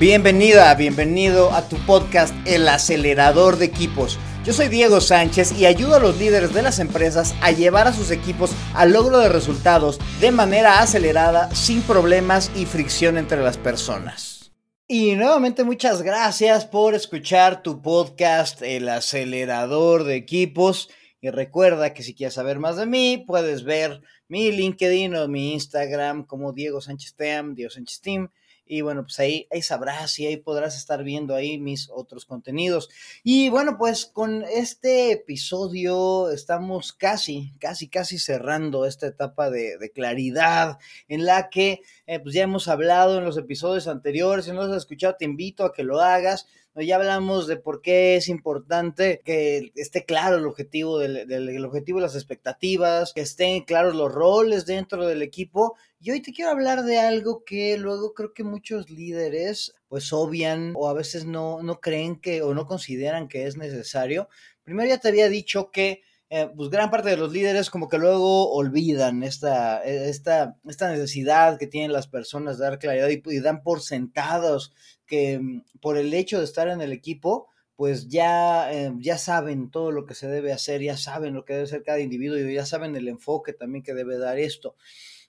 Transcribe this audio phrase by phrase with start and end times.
[0.00, 4.18] Bienvenida, bienvenido a tu podcast El acelerador de equipos.
[4.46, 7.92] Yo soy Diego Sánchez y ayudo a los líderes de las empresas a llevar a
[7.92, 13.58] sus equipos al logro de resultados de manera acelerada, sin problemas y fricción entre las
[13.58, 14.52] personas.
[14.88, 20.88] Y nuevamente muchas gracias por escuchar tu podcast El acelerador de equipos.
[21.20, 25.52] Y recuerda que si quieres saber más de mí, puedes ver mi LinkedIn o mi
[25.52, 28.30] Instagram como Diego Sánchez Team, Diego Sánchez Team
[28.70, 32.88] y bueno, pues ahí, ahí sabrás y ahí podrás estar viendo ahí mis otros contenidos.
[33.24, 40.78] Y bueno, pues con este episodio estamos casi, casi, casi cerrando esta etapa de, claridad
[41.08, 44.44] en la que eh, pues ya hemos hablado en los episodios anteriores.
[44.44, 46.46] Si no los has escuchado, te invito a que lo hagas
[46.76, 52.06] ya hablamos de por qué es importante que esté claro el objetivo del, objetivo de
[52.06, 55.76] las expectativas, que estén claros los roles dentro del equipo.
[56.02, 60.72] Y hoy te quiero hablar de algo que luego creo que muchos líderes pues obvian
[60.74, 64.30] o a veces no, no creen que o no consideran que es necesario.
[64.62, 67.98] Primero ya te había dicho que eh, pues gran parte de los líderes como que
[67.98, 73.62] luego olvidan esta, esta, esta necesidad que tienen las personas de dar claridad y, dan
[73.62, 74.72] por sentados
[75.04, 79.70] que mm, por el hecho de estar en el equipo, pues ya, eh, ya saben
[79.70, 82.54] todo lo que se debe hacer, ya saben lo que debe ser cada individuo y
[82.54, 84.76] ya saben el enfoque también que debe dar esto.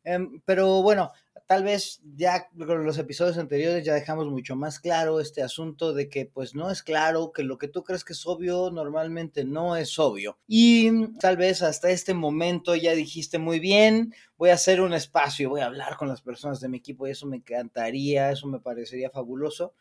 [0.03, 1.11] Em, pero bueno,
[1.47, 6.09] tal vez ya con los episodios anteriores ya dejamos mucho más claro este asunto de
[6.09, 9.75] que pues no es claro, que lo que tú crees que es obvio normalmente no
[9.75, 10.39] es obvio.
[10.47, 15.49] Y tal vez hasta este momento ya dijiste muy bien, voy a hacer un espacio,
[15.49, 18.59] voy a hablar con las personas de mi equipo y eso me encantaría, eso me
[18.59, 19.73] parecería fabuloso.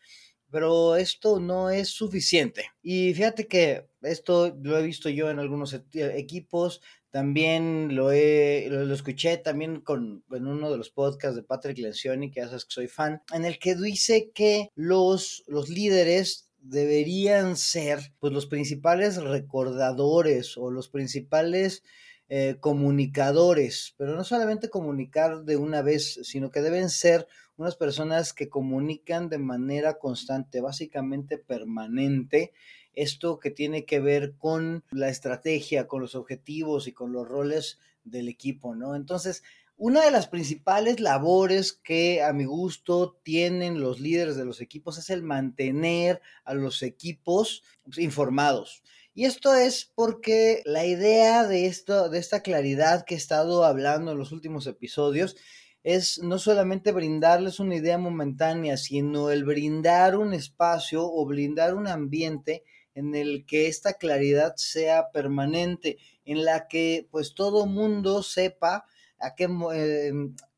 [0.51, 2.67] Pero esto no es suficiente.
[2.83, 8.69] Y fíjate que esto lo he visto yo en algunos e-, equipos, también lo, he,
[8.71, 12.65] lo, escuché también con, en uno de los podcasts de Patrick Lencioni, que ya sabes
[12.65, 18.47] que soy fan, en el que dice que los, los líderes deberían ser pues los
[18.47, 21.83] principales recordadores o los principales
[22.29, 27.27] eh, comunicadores, pero no solamente comunicar de una vez, sino que deben ser
[27.61, 32.53] unas personas que comunican de manera constante, básicamente permanente,
[32.95, 37.79] esto que tiene que ver con la estrategia, con los objetivos y con los roles
[38.03, 38.95] del equipo, ¿no?
[38.97, 39.43] Entonces,
[39.77, 44.97] una de las principales labores que a mi gusto tienen los líderes de los equipos
[44.97, 47.63] es el mantener a los equipos
[47.99, 48.83] informados.
[49.13, 54.13] Y esto es porque la idea de esto, de esta claridad que he estado hablando
[54.13, 55.37] en los últimos episodios,
[55.83, 61.87] es no solamente brindarles una idea momentánea, sino el brindar un espacio o brindar un
[61.87, 62.65] ambiente
[62.95, 68.85] en el que esta claridad sea permanente, en la que pues todo mundo sepa
[69.19, 70.13] a qué, eh,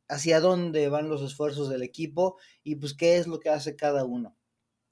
[0.09, 4.05] hacia dónde van los esfuerzos del equipo y pues qué es lo que hace cada
[4.05, 4.37] uno.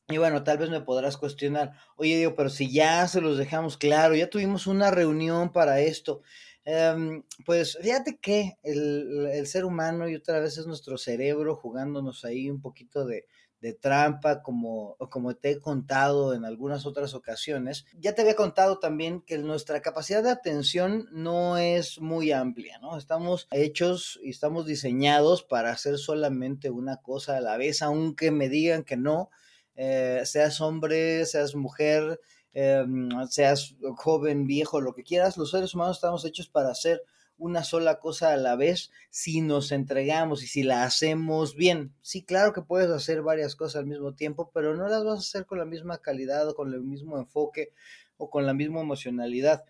[0.08, 3.76] Y bueno, tal vez me podrás cuestionar, oye Diego, pero si ya se los dejamos
[3.76, 6.22] claro, ya tuvimos una reunión para esto.
[6.64, 12.24] Em, pues fíjate que el, el, ser humano y otra vez es nuestro cerebro jugándonos
[12.24, 13.26] ahí un poquito de,
[13.60, 17.84] de trampa, como, como te he contado en algunas otras ocasiones.
[17.98, 22.96] Ya te había contado también que nuestra capacidad de atención no es muy amplia, ¿no?
[22.96, 28.48] Estamos hechos y estamos diseñados para hacer solamente una cosa a la vez, aunque me
[28.48, 29.30] digan que no,
[29.76, 32.18] eh, seas hombre, seas mujer,
[32.52, 37.02] em, seas joven, viejo, lo que quieras, los seres humanos estamos hechos para hacer
[37.40, 41.92] una sola cosa a la vez si nos entregamos y si la hacemos bien.
[42.02, 45.20] Sí, claro que puedes hacer varias cosas al mismo tiempo, pero no las vas a
[45.20, 47.72] hacer con la misma calidad o con el mismo enfoque
[48.18, 49.64] o con la misma emocionalidad.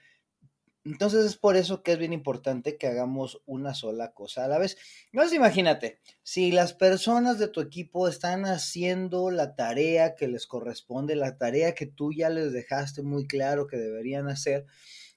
[0.84, 4.58] Entonces es por eso que es bien importante que hagamos una sola cosa a la
[4.58, 4.78] vez.
[5.12, 11.16] Entonces imagínate, si las personas de tu equipo están haciendo la tarea que les corresponde,
[11.16, 14.64] la tarea que tú ya les dejaste muy claro que deberían hacer,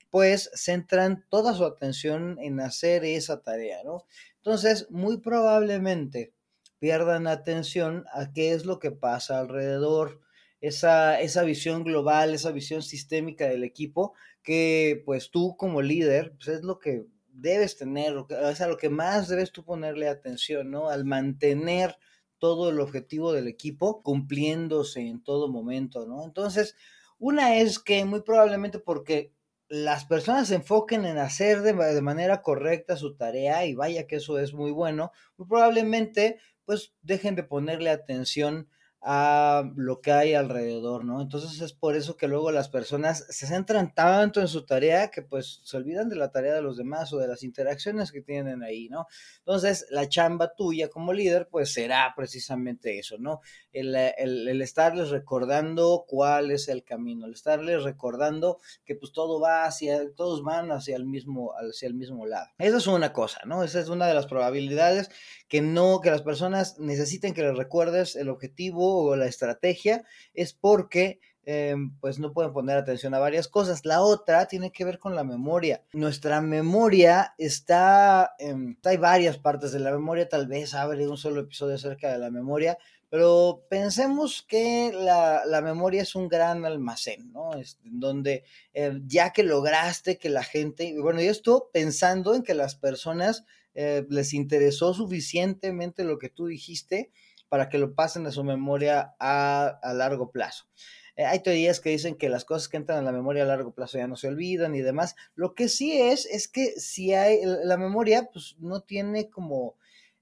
[0.10, 4.06] pues centran toda su atención en hacer esa tarea, ¿no?
[4.38, 6.34] Entonces, muy probablemente
[6.80, 10.22] pierdan atención a qué es lo que pasa alrededor,
[10.64, 16.48] esa, esa visión global, esa visión sistémica del equipo, que pues tú como líder, pues
[16.48, 18.14] es lo que debes tener,
[18.50, 20.88] es a lo que más debes tú ponerle atención, ¿no?
[20.88, 21.98] Al mantener
[22.38, 26.24] todo el objetivo del equipo cumpliéndose en todo momento, ¿no?
[26.24, 26.78] Entonces,
[27.20, 29.34] una es que muy probablemente porque
[29.68, 34.40] las personas se enfoquen en hacer de, manera correcta su tarea y vaya que eso
[34.40, 38.70] es muy bueno, muy probablemente pues dejen de ponerle atención
[39.06, 41.22] a lo que hay alrededor, ¿no?
[41.22, 45.22] Entonces es por eso que luego las personas se centran tanto en su tarea que
[45.22, 48.64] pues se olvidan de la tarea de los demás o de las interacciones que tienen
[48.64, 49.08] ahí, ¿no?
[49.40, 53.42] Entonces la chamba tuya como líder pues será precisamente eso, ¿no?
[53.74, 59.66] El, el, estarles recordando cuál es el camino, el estarles recordando que pues todo va
[59.66, 62.48] hacia, todos van hacia el mismo, hacia el mismo lado.
[62.58, 63.66] Esa es una cosa, ¿no?
[63.66, 65.10] Esa es una de las probabilidades
[65.50, 70.04] que no, que las personas necesiten que les recuerdes el objetivo o la estrategia
[70.34, 73.86] es porque em, pues no pueden poner atención a varias cosas.
[73.86, 75.84] La otra tiene que ver con la memoria.
[75.94, 78.36] Nuestra memoria está,
[78.84, 82.30] hay varias partes de la memoria, tal vez abre un solo episodio acerca de la
[82.30, 82.78] memoria,
[83.14, 87.54] pero pensemos que la, memoria es un gran almacén, ¿no?
[87.54, 88.44] Es donde
[88.74, 93.46] eh, ya que lograste que la gente, bueno, yo estoy pensando en que las personas
[93.76, 97.12] eh, les interesó suficientemente lo que tú dijiste
[97.54, 100.66] para que lo pasen a su memoria a, largo plazo.
[101.16, 103.76] Eh, hay teorías que dicen que las cosas que entran en la memoria a largo
[103.76, 105.16] plazo ya no se olvidan y demás.
[105.36, 109.76] Lo que sí es, es que si hay, la memoria pues no tiene como,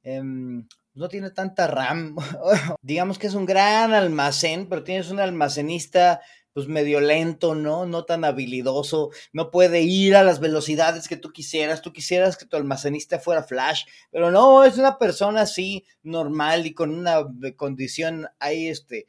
[0.04, 2.18] em, no tiene tanta RAM.
[2.81, 6.19] Digamos que es un gran almacén, pero tienes un almacenista
[6.53, 7.86] pues medio lento, ¿no?
[7.86, 12.45] No tan habilidoso, no puede ir a las velocidades que tú quisieras, tú quisieras que
[12.45, 17.25] tu almacenista fuera flash, pero no, es una persona así normal y con una
[17.56, 19.07] condición ahí, este,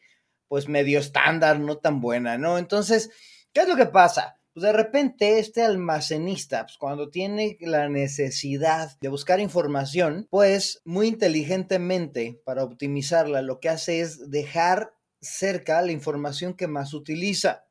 [0.48, 2.58] pues medio estándar, no tan buena, ¿no?
[2.58, 3.10] Entonces,
[3.52, 4.38] ¿qué es lo que pasa?
[4.52, 11.08] Pues de repente este almacenista, pues cuando tiene la necesidad de buscar información, pues muy
[11.08, 14.92] inteligentemente para optimizarla, lo que hace es dejar
[15.22, 17.64] cerca la información que más utiliza.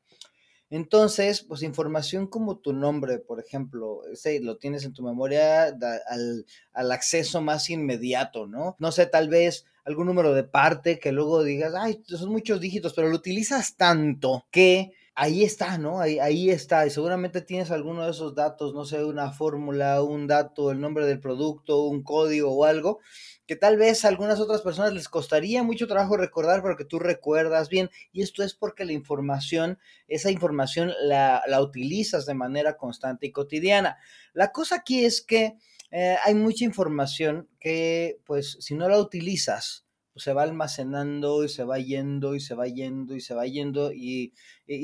[0.70, 6.46] Entonces, pues información como tu nombre, por ejemplo, ese lo tienes en tu memoria al,
[6.72, 8.74] al, acceso más inmediato, ¿no?
[8.78, 12.94] No sé, tal vez algún número de parte que luego digas, ay, son muchos dígitos,
[12.94, 16.00] pero lo utilizas tanto que ahí está, ¿no?
[16.00, 16.86] Ahí, está.
[16.86, 21.06] Y seguramente tienes alguno de esos datos, no sé, una fórmula, un dato, el nombre
[21.06, 23.00] del producto, un código o algo
[23.46, 26.98] que tal vez a algunas otras personas les costaría mucho trabajo recordar, pero que tú
[26.98, 27.90] recuerdas bien.
[28.12, 29.78] Y esto es porque la información,
[30.08, 33.98] esa información la, utilizas de manera constante y cotidiana.
[34.32, 35.56] La cosa aquí es que
[35.90, 41.48] eh, hay mucha información que, pues, si no la utilizas, pues se va almacenando y
[41.48, 44.34] se va yendo y se va yendo y se va yendo y,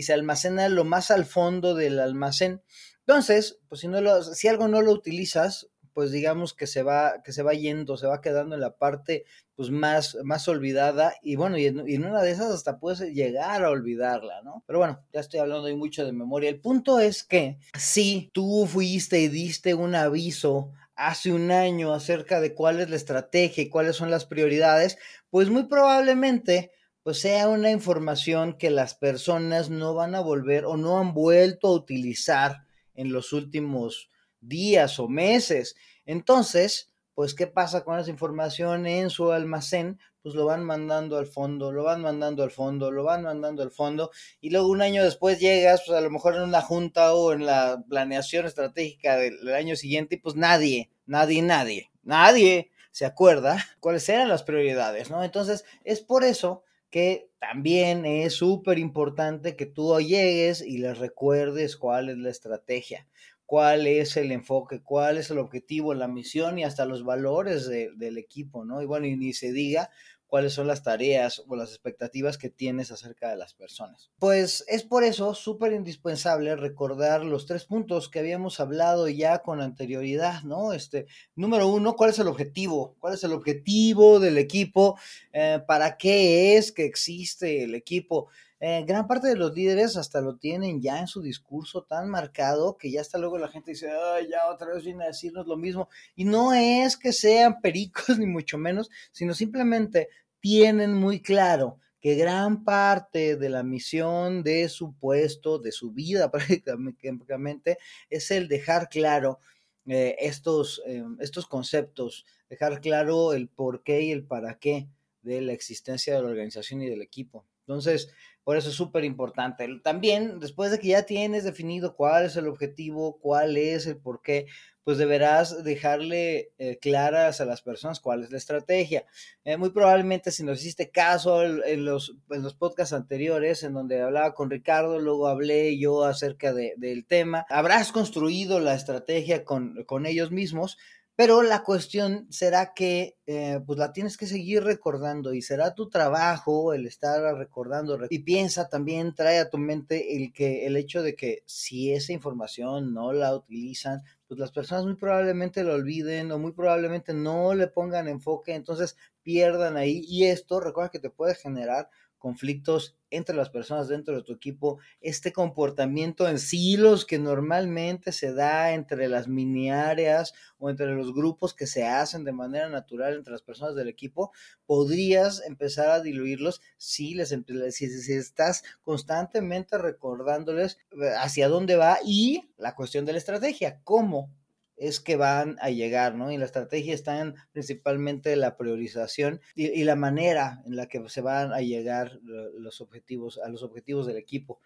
[0.03, 2.63] se almacena lo más al fondo del almacén.
[3.07, 7.23] Entonces, pues si, no lo, si algo no lo utilizas, pues digamos que se va,
[7.25, 9.25] que se va yendo, se va quedando en la parte
[9.57, 13.71] pues más, más olvidada y bueno, y en, una de esas hasta puedes llegar a
[13.71, 14.63] olvidarla, ¿no?
[14.67, 16.51] Pero bueno, ya estoy hablando hoy mucho de memoria.
[16.51, 22.41] El punto es que si tú fuiste y diste un aviso hace un año acerca
[22.41, 24.99] de cuál es la estrategia y cuáles son las prioridades,
[25.31, 26.73] pues muy probablemente
[27.03, 31.69] pues sea una información que las personas no van a volver o no han vuelto
[31.69, 34.11] a utilizar en los últimos
[34.41, 35.77] días o meses.
[36.05, 39.99] Entonces, pues, ¿qué pasa con esa información en su almacén?
[40.23, 43.71] Pues lo van mandando al fondo, lo van mandando al fondo, lo van mandando al
[43.71, 44.11] fondo,
[44.41, 47.47] y luego un año después llegas, pues a lo mejor en una junta o en
[47.47, 54.09] la planeación estratégica del, año siguiente, y pues nadie, nadie, nadie, nadie se acuerda cuáles
[54.09, 55.23] eran las prioridades, ¿no?
[55.23, 61.77] Entonces, es por eso que también es súper importante que tú llegues y les recuerdes
[61.77, 63.07] cuál es la estrategia
[63.49, 68.19] cuál es el enfoque, cuál es el objetivo, la misión y hasta los valores del
[68.19, 68.83] equipo, ¿no?
[68.83, 69.89] Y bueno, y ni se diga
[70.27, 74.11] cuáles son las tareas o las expectativas que tienes acerca de las personas.
[74.19, 79.63] Pues es por eso súper indispensable recordar los tres puntos que habíamos hablado ya con
[79.63, 80.75] anterioridad, ¿no?
[80.75, 82.97] Este, número uno, ¿cuál es el objetivo?
[82.99, 84.99] ¿Cuál es el objetivo del equipo?
[85.33, 88.29] Eh, ¿Para qué es que existe el equipo?
[88.61, 92.77] Eh, gran parte de los líderes hasta lo tienen ya en su discurso tan marcado
[92.77, 95.57] que ya hasta luego la gente dice, Ay, ya otra vez viene a decirnos lo
[95.57, 95.89] mismo.
[96.17, 100.09] Y no es que sean pericos, ni mucho menos, sino simplemente
[100.41, 106.31] tienen muy claro que gran parte de la misión de su puesto, de su vida
[106.33, 107.79] prácticamente,
[108.11, 109.41] es el dejar claro
[109.87, 114.89] eh, estos, eh, estos conceptos, dejar claro el por qué y el para qué
[115.23, 117.45] de la existencia de la organización y del equipo.
[117.69, 118.11] Entonces,
[118.45, 119.69] por eso es súper importante.
[119.85, 124.23] También, después de que ya tienes definido cuál es el objetivo, cuál es el por
[124.23, 124.47] qué,
[124.85, 129.05] pues deberás dejarle eh, claras a las personas cuál es la estrategia.
[129.45, 134.01] Eh, muy probablemente si nos hiciste caso en, los, en los podcasts anteriores, en donde
[134.01, 140.07] hablaba con Ricardo, luego hablé yo acerca del tema, habrás construido la estrategia con, con
[140.07, 140.79] ellos mismos,
[141.19, 145.89] Pero la cuestión será que eh, pues la tienes que seguir recordando y será tu
[145.89, 151.03] trabajo el estar recordando y piensa también, trae a tu mente el que el hecho
[151.03, 156.31] de que si esa información no la utilizan, pues las personas muy probablemente lo olviden
[156.31, 161.11] o muy probablemente no le pongan enfoque, entonces pierdan ahí y esto recuerda que te
[161.11, 167.19] puede generar conflictos entre las personas dentro de tu equipo, este comportamiento en silos que
[167.19, 172.33] normalmente se da entre las mini áreas o entre los grupos que se hacen de
[172.33, 174.33] manera natural entre las personas del equipo,
[174.67, 177.35] podrías empezar a diluirlos si les
[177.71, 184.31] si, estás constantemente recordándoles eh, hacia dónde va y la cuestión de la estrategia, cómo
[184.79, 186.31] es que van a llegar, ¿no?
[186.31, 191.21] Y la estrategia está en principalmente la priorización y, la manera en la que se
[191.21, 194.61] van a llegar los objetivos, a los objetivos del equipo.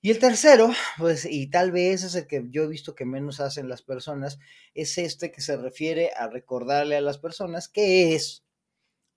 [0.00, 3.40] Y el tercero, pues, y tal vez es el que yo he visto que menos
[3.40, 4.38] hacen las personas,
[4.74, 8.44] es este que se refiere a recordarle a las personas qué es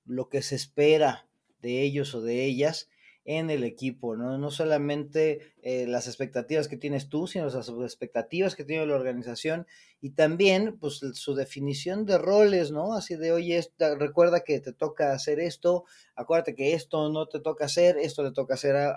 [0.06, 1.28] lo que se espera
[1.60, 2.90] de ellos o de ellas
[3.28, 4.38] en el equipo, ¿no?
[4.38, 9.68] No solamente eh, las expectativas que tienes tú, sino las expectativas que tiene la organización
[10.00, 12.94] y también, pues, su definición de roles, ¿no?
[12.94, 13.60] Así de, oye,
[13.98, 15.86] recuerda que te toca hacer esto,
[16.16, 18.92] acuérdate que esto no te toca hacer, esto le toca hacer a,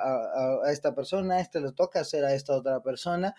[0.64, 3.34] a esta persona, esto le toca hacer a esta otra persona.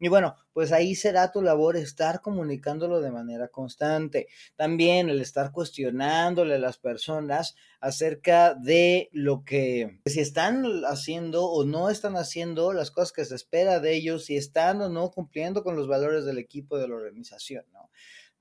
[0.00, 4.28] Y bueno, pues ahí será tu labor estar comunicándolo de manera constante.
[4.56, 11.64] También el estar cuestionándole a las personas acerca de lo que, si están haciendo o
[11.64, 15.62] no están haciendo las cosas que se espera de ellos, si están o no cumpliendo
[15.62, 17.90] con los valores del equipo de la organización, ¿no?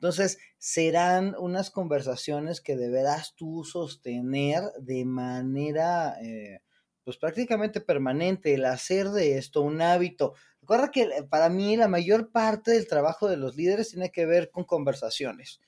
[0.04, 6.60] Entonces, serán unas conversaciones que deberás tú sostener de manera, eh,
[7.06, 10.34] pues prácticamente permanente, el hacer de esto un hábito.
[10.62, 14.26] Recuerda que eh, para mí la mayor parte del trabajo de los líderes tiene que
[14.26, 15.62] ver con conversaciones.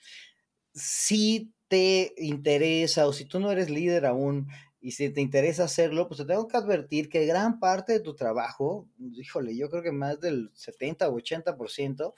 [0.74, 4.48] Si te interesa o si tú no eres líder aún
[4.82, 8.16] y si te interesa hacerlo, pues te tengo que advertir que gran parte de tu
[8.16, 12.14] trabajo, híjole, yo creo que más del 70 o 80%,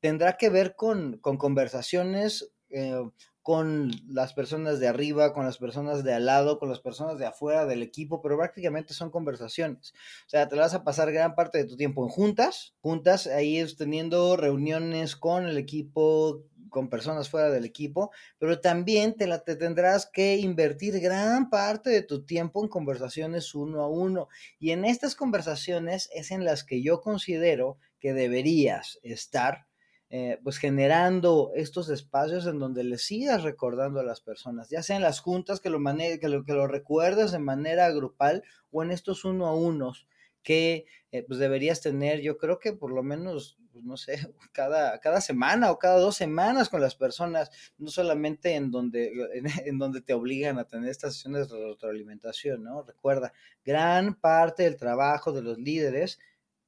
[0.00, 3.02] tendrá que ver con, con conversaciones eh,
[3.42, 7.26] con las personas de arriba, con las personas de al lado, con las personas de
[7.26, 9.92] afuera del equipo, pero prácticamente son conversaciones.
[10.26, 13.64] O sea, te vas a pasar gran parte de tu tiempo en juntas, juntas, ahí
[13.76, 19.56] teniendo reuniones con el equipo, con personas fuera del equipo, pero también te, la, te
[19.56, 24.28] tendrás que invertir gran parte de tu tiempo en conversaciones uno a uno.
[24.58, 29.66] Y en estas conversaciones es en las que yo considero que deberías estar
[30.12, 34.96] eh, pues generando estos espacios en donde le sigas recordando a las personas, ya sea
[34.96, 35.78] en las juntas que lo,
[36.20, 40.08] que lo, que lo recuerdes de manera grupal o en estos uno a unos
[40.42, 44.18] que eh, pues deberías tener, yo creo que por lo menos, pues, no sé,
[44.52, 49.12] cada, cada semana o cada dos semanas con las personas, no solamente en donde,
[49.64, 52.82] en, donde te obligan a tener estas sesiones de retroalimentación, ¿no?
[52.82, 53.32] Recuerda,
[53.64, 56.18] gran parte del trabajo de los líderes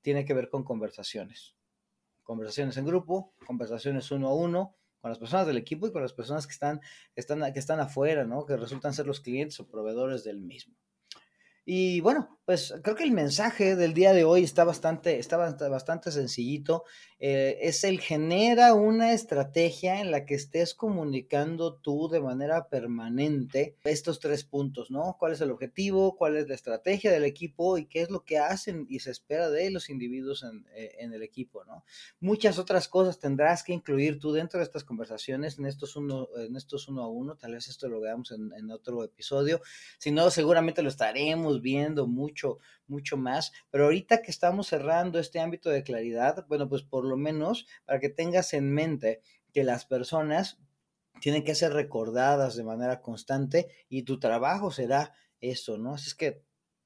[0.00, 1.56] tiene que ver con conversaciones.
[2.32, 6.14] Conversaciones en grupo, conversaciones uno a uno, con las personas del equipo y con las
[6.14, 6.80] personas que están,
[7.14, 8.46] están, que están afuera, ¿no?
[8.46, 10.74] Que resultan ser los clientes o proveedores del mismo.
[11.64, 16.10] Y bueno, pues creo que el mensaje del día de hoy está bastante, está bastante
[16.10, 16.82] sencillito.
[17.20, 23.76] Eh, es el genera una estrategia en la que estés comunicando tú de manera permanente
[23.84, 25.16] estos tres puntos, ¿no?
[25.20, 26.16] ¿Cuál es el objetivo?
[26.16, 27.78] ¿Cuál es la estrategia del equipo?
[27.78, 31.22] ¿Y qué es lo que hacen y se espera de los individuos en, eh, el
[31.22, 31.84] equipo, ¿no?
[32.18, 36.56] Muchas otras cosas tendrás que incluir tú dentro de estas conversaciones, en estos uno, en
[36.56, 37.36] estos uno a uno.
[37.36, 39.62] Tal vez esto lo veamos en, en otro episodio.
[39.98, 43.52] Si no, seguramente lo estaremos viendo mucho, mucho más.
[43.70, 48.00] Pero ahorita que estamos cerrando este ámbito de claridad, bueno, pues por lo menos para
[48.00, 49.20] que tengas en mente
[49.52, 50.58] que las personas
[51.20, 55.94] tienen que ser recordadas de manera constante y tu trabajo será eso, ¿no?
[55.94, 56.42] Así es que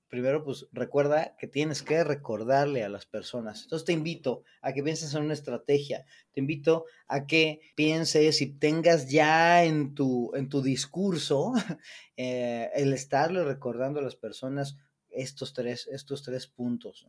[0.09, 3.63] primero pues recuerda que tienes que recordarle a las personas.
[3.63, 8.59] Entonces te invito a que pienses en una estrategia, te invito a que pienses y
[8.59, 11.53] tengas ya en tu, en tu discurso
[12.17, 14.77] eh, el estarle recordando a las personas
[15.11, 17.07] estos tres, estos tres puntos.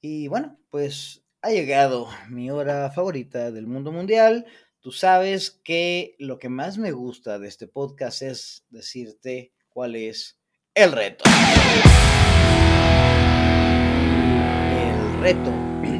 [0.00, 4.46] Y bueno, pues ha llegado mi hora favorita del mundo mundial.
[4.80, 10.38] Tú sabes que lo que más me gusta de este podcast es decirte cuál es
[10.74, 11.24] el reto.
[15.20, 15.50] Reto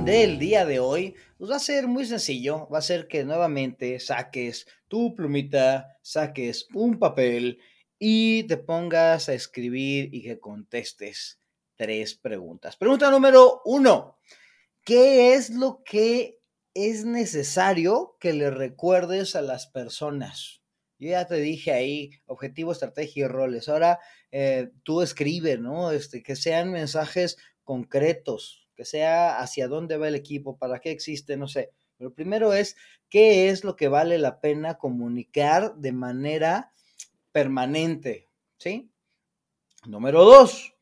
[0.05, 2.69] del día de hoy pues va a ser muy sencillo.
[2.69, 7.61] Va a ser que nuevamente saques tu plumita, saques un papel
[7.99, 11.39] y te pongas a escribir y que contestes
[11.77, 12.77] tres preguntas.
[12.77, 14.19] Pregunta número uno.
[14.83, 16.41] ¿Qué es lo que
[16.75, 20.62] es necesario que le recuerdes a las personas.
[20.99, 23.69] Yo ya te dije ahí, objetivo, estrategia y roles.
[23.69, 23.99] Ahora
[24.31, 25.91] eh, tú escribe, ¿no?
[25.91, 31.37] Este, que sean mensajes concretos, que sea hacia dónde va el equipo, para qué existe,
[31.37, 31.71] no sé.
[31.99, 32.79] Pero primero es
[33.11, 36.73] qué es lo que vale la pena comunicar de manera
[37.31, 38.91] permanente, ¿sí?
[39.85, 40.73] Número dos,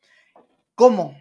[0.75, 1.13] ¿cómo?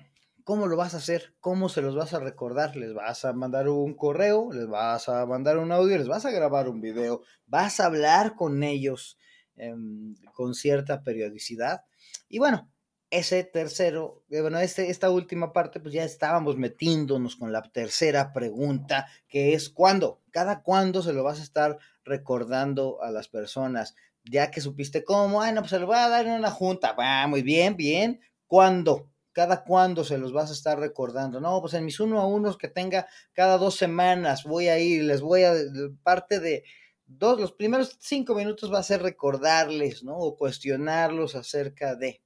[0.45, 1.35] ¿Cómo lo vas a hacer?
[1.41, 2.77] ¿Cómo se los vas a recordar?
[2.77, 4.53] ¿Les vas a mandar un correo?
[4.53, 5.99] ¿Les vas a mandar un audio?
[5.99, 7.23] ¿Les vas a grabar un video?
[7.47, 9.19] ¿Vas a hablar con ellos
[9.57, 11.83] em, con cierta periodicidad?
[12.29, 12.71] Y bueno,
[13.11, 18.33] ese tercero, eh, bueno, este, esta última parte, pues ya estábamos metiéndonos con la tercera
[18.33, 20.21] pregunta, que es ¿cuándo?
[20.31, 23.95] ¿Cada cuándo se lo vas a estar recordando a las personas?
[24.25, 26.93] Ya que supiste cómo, ay, no, pues se lo voy a dar en una junta,
[26.93, 29.11] va, muy bien, bien, ¿cuándo?
[29.33, 31.41] ¿Cada cuándo se los vas a estar recordando?
[31.41, 35.05] No, pues en mis uno a unos que tenga cada dos semanas voy a ir,
[35.05, 35.55] les voy a,
[36.03, 36.65] parte de
[37.07, 40.17] dos, los primeros cinco minutos va a ser recordarles, ¿no?
[40.17, 42.21] O cuestionarlos acerca de.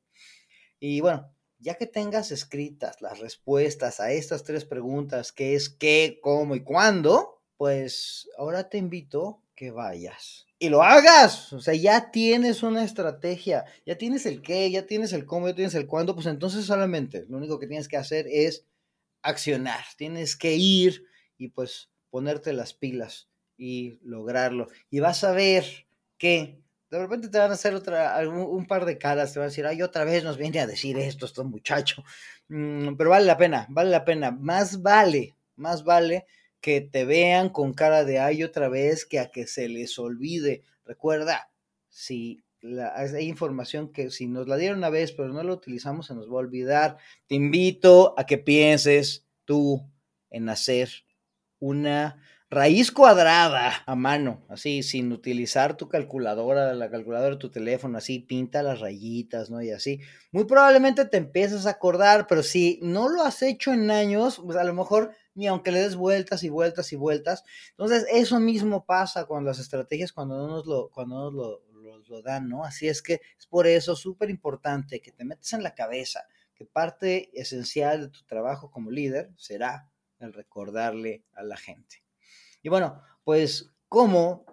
[0.85, 6.19] Y bueno, ya que tengas escritas las respuestas a estas tres preguntas, que es qué,
[6.21, 11.53] cómo y cuándo, pues ahora te invito que vayas y lo hagas.
[11.53, 15.55] O sea, ya tienes una estrategia, ya tienes el qué, ya tienes el cómo, ya
[15.55, 18.67] tienes el cuándo, pues entonces solamente lo único que tienes que hacer es
[19.23, 19.85] accionar.
[19.97, 21.05] Tienes que ir
[21.39, 24.67] y pues ponerte las pilas y lograrlo.
[24.91, 25.87] Y vas a ver
[26.19, 26.61] que
[26.93, 29.65] de repente te van a hacer otra, un, par de caras, te van a decir,
[29.65, 32.05] ay, otra vez nos viene a decir esto, este muchacho.
[32.49, 34.31] Mm, pero vale la pena, vale la pena.
[34.31, 36.27] Más vale, más vale
[36.61, 40.65] que te vean con cara de ay otra vez que a que se les olvide.
[40.85, 41.51] Recuerda,
[41.89, 46.09] si la, hay información que si nos la dieron una vez pero no la utilizamos
[46.09, 46.99] se nos va a olvidar.
[47.27, 49.83] Te invito a que pienses tú
[50.29, 50.91] en hacer
[51.59, 52.23] una
[52.53, 58.19] raíz cuadrada a mano, así, sin utilizar tu calculadora, la calculadora de tu teléfono, así,
[58.19, 59.63] pinta las rayitas, ¿no?
[59.63, 60.01] Y así.
[60.33, 64.59] Muy probablemente te empieces a acordar, pero si no lo has hecho en años, pues
[64.59, 67.43] a lo mejor ni aunque le des vueltas y vueltas y vueltas.
[67.71, 71.63] Entonces, eso mismo pasa con las estrategias cuando no nos lo, cuando nos lo,
[72.07, 72.65] lo dan, ¿no?
[72.65, 76.67] Así es que es por eso súper importante que te metas en la cabeza que
[76.67, 79.89] parte esencial de tu trabajo como líder será
[80.19, 82.02] el recordarle a la gente.
[82.63, 84.47] Y bueno, pues como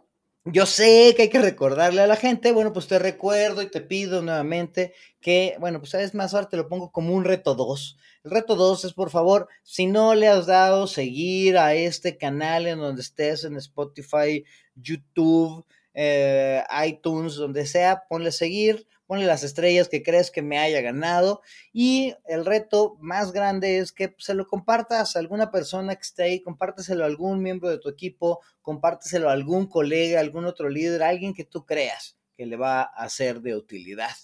[0.46, 3.82] yo sé que hay que recordarle a la gente, bueno, pues te recuerdo y te
[3.82, 7.98] pido nuevamente que, bueno, pues sabes más, ahora te lo pongo como un reto 2.
[8.24, 12.68] El reto 2 es, por favor, si no le has dado seguir a este canal
[12.68, 14.44] en donde estés, en Spotify,
[14.76, 20.82] YouTube, eh, iTunes, donde sea, ponle seguir, ponle las estrellas que crees que me haya
[20.82, 21.42] ganado
[21.74, 26.24] y el reto más grande es que se lo compartas a alguna persona que esté
[26.24, 31.02] ahí, compárteselo a algún miembro de tu equipo, compárteselo a algún colega, algún otro líder,
[31.02, 34.16] alguien que tú creas que le va a ser de utilidad.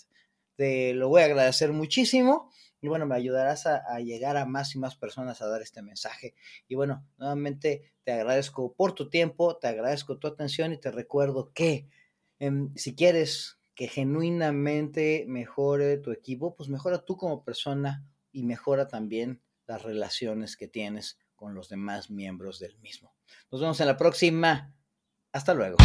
[0.56, 2.52] Te lo voy a agradecer muchísimo
[2.86, 6.36] y bueno, me ayudarás a, llegar a más y más personas a dar este mensaje.
[6.68, 11.52] Y bueno, nuevamente te agradezco por tu tiempo, te agradezco tu atención y te recuerdo
[11.54, 11.88] que
[12.40, 18.88] em, si quieres que genuinamente mejore tu equipo, pues mejora tú como persona y mejora
[18.88, 23.16] también las relaciones que tienes con los demás miembros del mismo.
[23.52, 24.74] Nos vemos en la próxima.
[25.32, 25.78] Hasta luego.